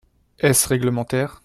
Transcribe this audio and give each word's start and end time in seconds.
Est-ce 0.39 0.65
réglementaire? 0.67 1.39